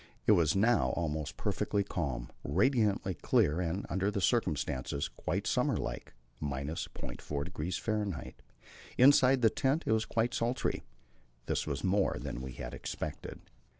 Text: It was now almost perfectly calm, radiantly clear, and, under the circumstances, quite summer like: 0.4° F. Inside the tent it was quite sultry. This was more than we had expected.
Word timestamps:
It 0.25 0.31
was 0.31 0.55
now 0.55 0.87
almost 0.97 1.37
perfectly 1.37 1.83
calm, 1.83 2.31
radiantly 2.43 3.13
clear, 3.13 3.59
and, 3.61 3.85
under 3.87 4.09
the 4.09 4.19
circumstances, 4.19 5.07
quite 5.07 5.45
summer 5.45 5.77
like: 5.77 6.15
0.4° 6.41 7.77
F. 8.31 8.41
Inside 8.97 9.41
the 9.43 9.51
tent 9.51 9.83
it 9.85 9.91
was 9.91 10.05
quite 10.05 10.33
sultry. 10.33 10.81
This 11.45 11.67
was 11.67 11.83
more 11.83 12.17
than 12.19 12.41
we 12.41 12.53
had 12.53 12.73
expected. 12.73 13.41